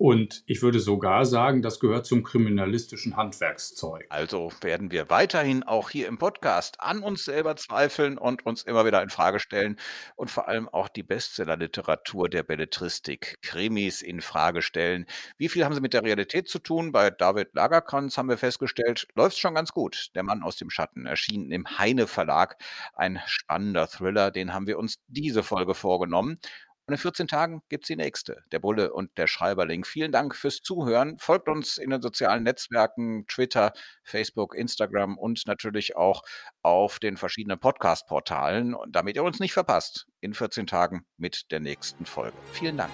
Und 0.01 0.41
ich 0.47 0.63
würde 0.63 0.79
sogar 0.79 1.27
sagen, 1.27 1.61
das 1.61 1.79
gehört 1.79 2.07
zum 2.07 2.23
kriminalistischen 2.23 3.17
Handwerkszeug. 3.17 4.07
Also 4.09 4.51
werden 4.61 4.89
wir 4.89 5.11
weiterhin 5.11 5.61
auch 5.61 5.91
hier 5.91 6.07
im 6.07 6.17
Podcast 6.17 6.81
an 6.81 7.03
uns 7.03 7.23
selber 7.23 7.55
zweifeln 7.55 8.17
und 8.17 8.43
uns 8.43 8.63
immer 8.63 8.83
wieder 8.83 9.03
in 9.03 9.11
Frage 9.11 9.39
stellen 9.39 9.77
und 10.15 10.31
vor 10.31 10.47
allem 10.47 10.67
auch 10.67 10.89
die 10.89 11.03
Bestsellerliteratur 11.03 12.29
der 12.29 12.41
Belletristik, 12.41 13.37
Krimis 13.43 14.01
in 14.01 14.21
Frage 14.21 14.63
stellen. 14.63 15.05
Wie 15.37 15.49
viel 15.49 15.63
haben 15.63 15.75
sie 15.75 15.81
mit 15.81 15.93
der 15.93 16.01
Realität 16.01 16.49
zu 16.49 16.57
tun? 16.57 16.91
Bei 16.91 17.11
David 17.11 17.53
Lagerkranz 17.53 18.17
haben 18.17 18.29
wir 18.29 18.39
festgestellt, 18.39 19.07
läuft 19.13 19.37
schon 19.37 19.53
ganz 19.53 19.71
gut. 19.71 20.09
Der 20.15 20.23
Mann 20.23 20.41
aus 20.41 20.55
dem 20.55 20.71
Schatten 20.71 21.05
erschien 21.05 21.51
im 21.51 21.77
Heine 21.77 22.07
Verlag. 22.07 22.57
Ein 22.95 23.19
spannender 23.27 23.85
Thriller, 23.85 24.31
den 24.31 24.51
haben 24.51 24.65
wir 24.65 24.79
uns 24.79 24.99
diese 25.09 25.43
Folge 25.43 25.75
vorgenommen. 25.75 26.39
Und 26.87 26.95
in 26.95 26.97
14 26.97 27.27
Tagen 27.27 27.61
gibt 27.69 27.83
es 27.83 27.87
die 27.87 27.95
nächste, 27.95 28.43
der 28.51 28.59
Bulle 28.59 28.91
und 28.91 29.17
der 29.17 29.27
Schreiberling. 29.27 29.85
Vielen 29.85 30.11
Dank 30.11 30.35
fürs 30.35 30.61
Zuhören. 30.61 31.17
Folgt 31.19 31.47
uns 31.47 31.77
in 31.77 31.91
den 31.91 32.01
sozialen 32.01 32.43
Netzwerken, 32.43 33.25
Twitter, 33.27 33.71
Facebook, 34.03 34.55
Instagram 34.55 35.17
und 35.17 35.45
natürlich 35.45 35.95
auch 35.95 36.23
auf 36.63 36.99
den 36.99 37.17
verschiedenen 37.17 37.59
Podcast-Portalen, 37.59 38.75
damit 38.89 39.15
ihr 39.15 39.23
uns 39.23 39.39
nicht 39.39 39.53
verpasst. 39.53 40.07
In 40.21 40.33
14 40.33 40.67
Tagen 40.67 41.05
mit 41.17 41.51
der 41.51 41.59
nächsten 41.59 42.05
Folge. 42.05 42.35
Vielen 42.51 42.77
Dank. 42.77 42.91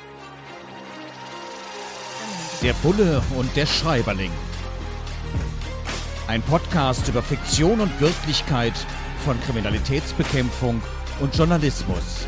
Der 2.61 2.73
Bulle 2.73 3.21
und 3.37 3.55
der 3.55 3.65
Schreiberling. 3.65 4.31
Ein 6.27 6.41
Podcast 6.41 7.07
über 7.07 7.21
Fiktion 7.21 7.79
und 7.79 8.01
Wirklichkeit 8.01 8.73
von 9.23 9.39
Kriminalitätsbekämpfung 9.41 10.81
und 11.19 11.35
Journalismus 11.35 12.27